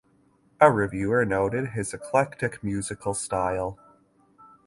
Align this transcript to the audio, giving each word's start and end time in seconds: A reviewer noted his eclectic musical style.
A 0.59 0.71
reviewer 0.71 1.23
noted 1.25 1.73
his 1.73 1.93
eclectic 1.93 2.63
musical 2.63 3.13
style. 3.13 3.77